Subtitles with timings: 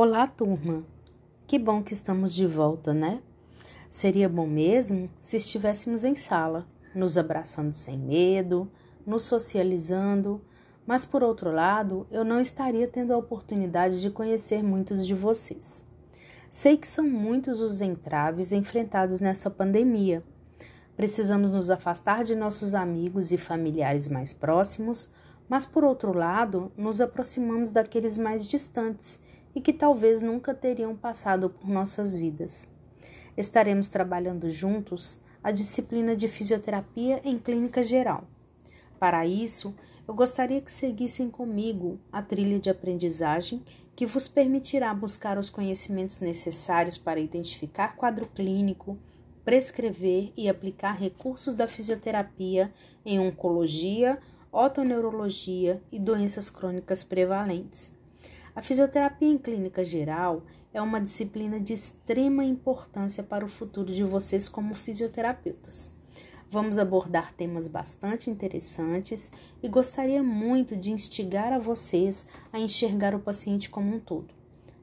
[0.00, 0.84] Olá, turma!
[1.44, 3.20] Que bom que estamos de volta, né?
[3.90, 8.70] Seria bom mesmo se estivéssemos em sala, nos abraçando sem medo,
[9.04, 10.40] nos socializando,
[10.86, 15.84] mas por outro lado, eu não estaria tendo a oportunidade de conhecer muitos de vocês.
[16.48, 20.22] Sei que são muitos os entraves enfrentados nessa pandemia.
[20.96, 25.10] Precisamos nos afastar de nossos amigos e familiares mais próximos,
[25.48, 29.26] mas por outro lado, nos aproximamos daqueles mais distantes
[29.58, 32.68] e que talvez nunca teriam passado por nossas vidas.
[33.36, 38.22] Estaremos trabalhando juntos a disciplina de fisioterapia em clínica geral.
[39.00, 39.74] Para isso,
[40.06, 43.60] eu gostaria que seguissem comigo a trilha de aprendizagem
[43.96, 48.96] que vos permitirá buscar os conhecimentos necessários para identificar quadro clínico,
[49.44, 52.72] prescrever e aplicar recursos da fisioterapia
[53.04, 54.20] em oncologia,
[54.52, 57.97] otoneurologia e doenças crônicas prevalentes.
[58.58, 60.42] A fisioterapia em clínica geral
[60.74, 65.94] é uma disciplina de extrema importância para o futuro de vocês como fisioterapeutas.
[66.50, 69.30] Vamos abordar temas bastante interessantes
[69.62, 74.34] e gostaria muito de instigar a vocês a enxergar o paciente como um todo,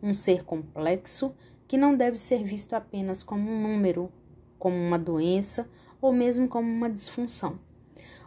[0.02, 1.36] um ser complexo
[1.68, 4.10] que não deve ser visto apenas como um número,
[4.58, 7.60] como uma doença ou mesmo como uma disfunção.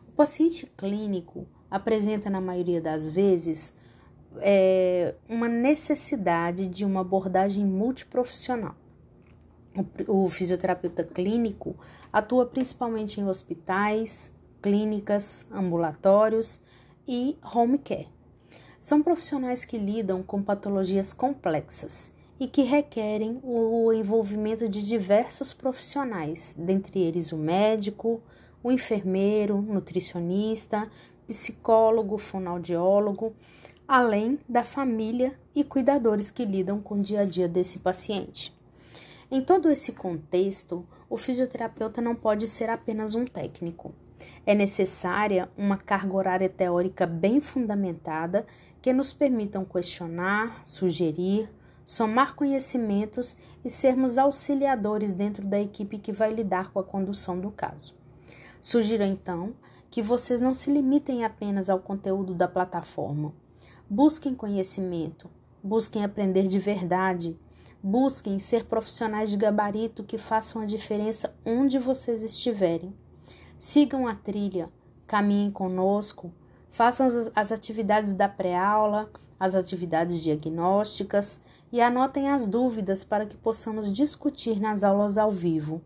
[0.06, 3.77] O paciente clínico apresenta, na maioria das vezes,
[4.36, 8.74] é, uma necessidade de uma abordagem multiprofissional.
[10.06, 11.76] O, o fisioterapeuta clínico
[12.12, 16.60] atua principalmente em hospitais, clínicas, ambulatórios
[17.06, 18.08] e home care.
[18.80, 26.54] São profissionais que lidam com patologias complexas e que requerem o envolvimento de diversos profissionais,
[26.56, 28.22] dentre eles o médico,
[28.62, 30.88] o enfermeiro, nutricionista,
[31.26, 33.34] psicólogo, fonoaudiólogo,
[33.88, 38.54] além da família e cuidadores que lidam com o dia a dia desse paciente.
[39.30, 43.94] Em todo esse contexto, o fisioterapeuta não pode ser apenas um técnico.
[44.44, 48.46] É necessária uma carga horária teórica bem fundamentada
[48.82, 51.48] que nos permitam questionar, sugerir,
[51.86, 57.50] somar conhecimentos e sermos auxiliadores dentro da equipe que vai lidar com a condução do
[57.50, 57.94] caso.
[58.60, 59.54] Sugiro então
[59.90, 63.32] que vocês não se limitem apenas ao conteúdo da plataforma.
[63.90, 65.30] Busquem conhecimento,
[65.62, 67.34] busquem aprender de verdade,
[67.82, 72.92] busquem ser profissionais de gabarito que façam a diferença onde vocês estiverem.
[73.56, 74.68] Sigam a trilha,
[75.06, 76.30] caminhem conosco,
[76.68, 79.10] façam as, atividades da pré-aula,
[79.40, 81.40] as atividades diagnósticas
[81.72, 85.80] e anotem as dúvidas para que possamos discutir nas aulas ao vivo.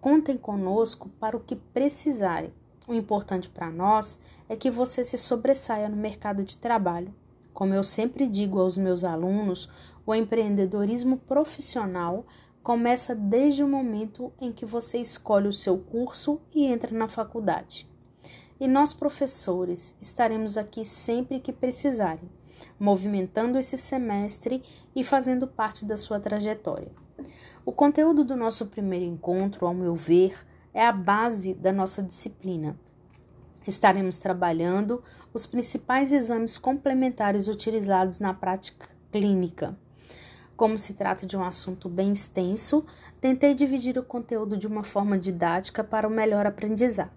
[0.00, 2.52] Contem conosco para o que precisarem.
[2.88, 4.18] O importante para nós
[4.48, 7.14] é que você se sobressaia no mercado de trabalho.
[7.58, 9.68] Como eu sempre digo aos meus alunos,
[10.06, 12.24] o empreendedorismo profissional
[12.62, 17.90] começa desde o momento em que você escolhe o seu curso e entra na faculdade.
[18.60, 22.30] E nós, professores, estaremos aqui sempre que precisarem,
[22.78, 24.62] movimentando esse semestre
[24.94, 26.92] e fazendo parte da sua trajetória.
[27.66, 32.78] O conteúdo do nosso primeiro encontro, ao meu ver, é a base da nossa disciplina.
[33.68, 39.78] Estaremos trabalhando os principais exames complementares utilizados na prática clínica.
[40.56, 42.86] Como se trata de um assunto bem extenso,
[43.20, 47.10] tentei dividir o conteúdo de uma forma didática para o melhor aprendizado.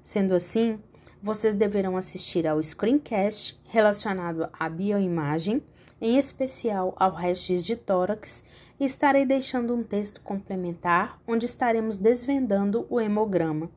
[0.00, 0.78] Sendo assim,
[1.20, 5.64] vocês deverão assistir ao screencast relacionado à bioimagem,
[6.00, 8.44] em especial ao raio-x de tórax,
[8.78, 13.68] e estarei deixando um texto complementar onde estaremos desvendando o hemograma.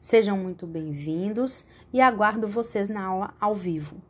[0.00, 4.00] Sejam muito bem-vindos e aguardo vocês na aula ao vivo.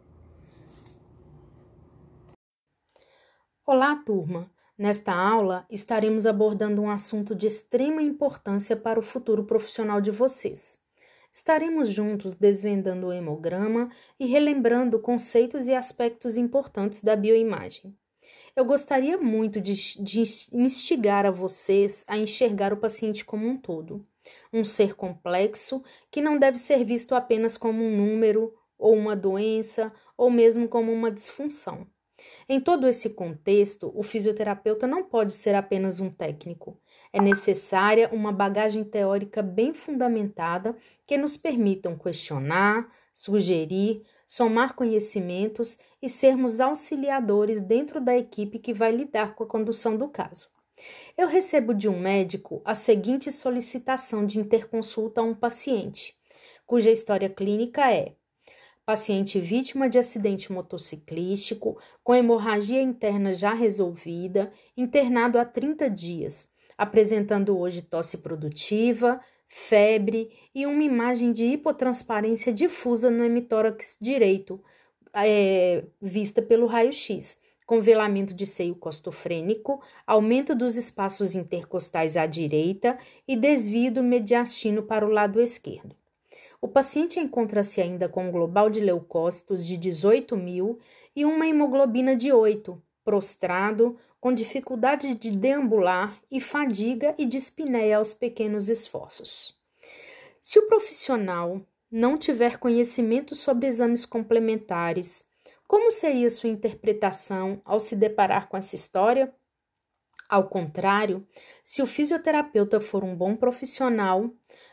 [3.66, 4.48] Olá, turma!
[4.78, 10.78] Nesta aula estaremos abordando um assunto de extrema importância para o futuro profissional de vocês.
[11.32, 17.98] Estaremos juntos desvendando o hemograma e relembrando conceitos e aspectos importantes da bioimagem.
[18.54, 20.22] Eu gostaria muito de, de
[20.52, 24.06] instigar a vocês a enxergar o paciente como um todo,
[24.52, 29.92] um ser complexo que não deve ser visto apenas como um número ou uma doença
[30.16, 31.86] ou mesmo como uma disfunção.
[32.48, 36.78] Em todo esse contexto, o fisioterapeuta não pode ser apenas um técnico.
[37.12, 40.76] É necessária uma bagagem teórica bem fundamentada
[41.06, 48.92] que nos permitam questionar, sugerir, somar conhecimentos e sermos auxiliadores dentro da equipe que vai
[48.92, 50.48] lidar com a condução do caso.
[51.16, 56.14] Eu recebo de um médico a seguinte solicitação de interconsulta a um paciente,
[56.66, 58.14] cuja história clínica é
[58.90, 67.56] paciente vítima de acidente motociclístico, com hemorragia interna já resolvida, internado há 30 dias, apresentando
[67.56, 74.60] hoje tosse produtiva, febre e uma imagem de hipotransparência difusa no hemitórax direito,
[75.14, 77.38] é, vista pelo raio-x,
[77.70, 84.82] com velamento de seio costofrênico, aumento dos espaços intercostais à direita e desvio do mediastino
[84.82, 85.94] para o lado esquerdo.
[86.60, 90.80] O paciente encontra-se ainda com um global de leucócitos de 18 mil
[91.14, 98.12] e uma hemoglobina de 8, prostrado, com dificuldade de deambular e fadiga e dispneia aos
[98.12, 99.54] pequenos esforços.
[100.40, 105.24] Se o profissional não tiver conhecimento sobre exames complementares,
[105.70, 109.32] como seria sua interpretação ao se deparar com essa história?
[110.28, 111.24] Ao contrário,
[111.62, 114.28] se o fisioterapeuta for um bom profissional,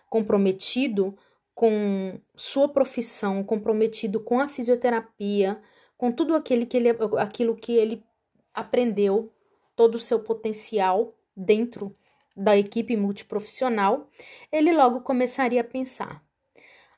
[0.09, 1.15] comprometido
[1.53, 5.61] com sua profissão, comprometido com a fisioterapia,
[5.95, 6.89] com tudo aquele que ele,
[7.19, 8.03] aquilo que ele
[8.51, 9.31] aprendeu,
[9.75, 11.95] todo o seu potencial dentro
[12.35, 14.09] da equipe multiprofissional,
[14.51, 16.23] ele logo começaria a pensar: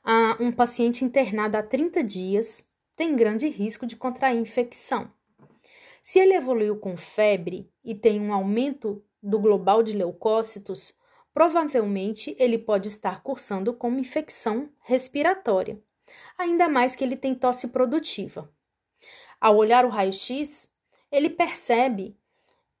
[0.02, 2.69] ah, um paciente internado há 30 dias
[3.00, 5.10] tem grande risco de contrair infecção.
[6.02, 10.92] Se ele evoluiu com febre e tem um aumento do global de leucócitos,
[11.32, 15.82] provavelmente ele pode estar cursando com uma infecção respiratória,
[16.36, 18.52] ainda mais que ele tem tosse produtiva.
[19.40, 20.68] Ao olhar o raio-x,
[21.10, 22.14] ele percebe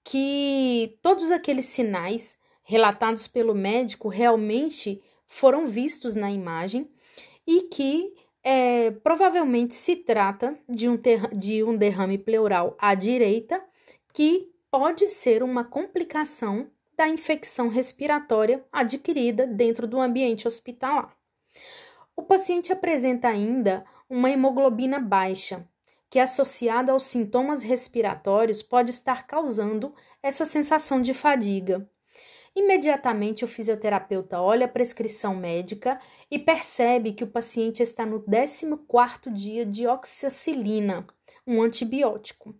[0.04, 6.90] que todos aqueles sinais relatados pelo médico realmente foram vistos na imagem
[7.46, 10.98] e que é, provavelmente se trata de um,
[11.32, 13.62] de um derrame pleural à direita
[14.12, 21.14] que pode ser uma complicação da infecção respiratória adquirida dentro do ambiente hospitalar.
[22.14, 25.66] O paciente apresenta ainda uma hemoglobina baixa,
[26.10, 31.88] que associada aos sintomas respiratórios pode estar causando essa sensação de fadiga.
[32.54, 36.00] Imediatamente o fisioterapeuta olha a prescrição médica
[36.30, 41.06] e percebe que o paciente está no 14º dia de oxacilina,
[41.46, 42.54] um antibiótico.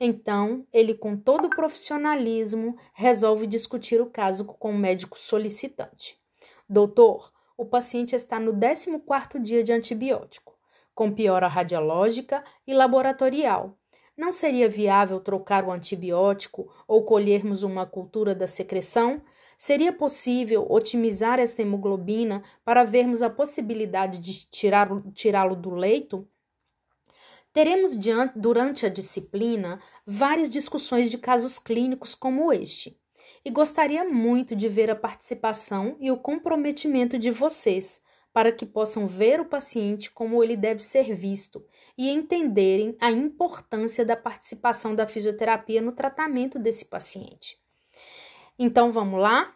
[0.00, 6.18] Então, ele com todo o profissionalismo resolve discutir o caso com o médico solicitante.
[6.68, 10.58] Doutor, o paciente está no 14º dia de antibiótico,
[10.94, 13.78] com piora radiológica e laboratorial.
[14.16, 19.20] Não seria viável trocar o antibiótico ou colhermos uma cultura da secreção?
[19.58, 24.46] Seria possível otimizar essa hemoglobina para vermos a possibilidade de
[25.14, 26.26] tirá-lo do leito?
[27.52, 27.96] Teremos
[28.34, 32.98] durante a disciplina várias discussões de casos clínicos como este,
[33.44, 38.02] e gostaria muito de ver a participação e o comprometimento de vocês
[38.36, 41.64] para que possam ver o paciente como ele deve ser visto
[41.96, 47.58] e entenderem a importância da participação da fisioterapia no tratamento desse paciente.
[48.58, 49.54] Então vamos lá?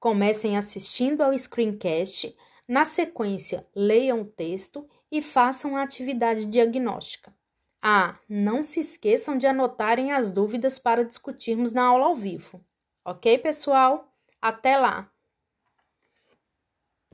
[0.00, 2.34] Comecem assistindo ao screencast,
[2.66, 7.30] na sequência, leiam o texto e façam a atividade diagnóstica.
[7.82, 12.64] Ah, não se esqueçam de anotarem as dúvidas para discutirmos na aula ao vivo.
[13.04, 14.10] Ok, pessoal?
[14.40, 15.13] Até lá!